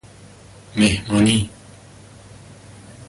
مﮩمانی 0.75 1.49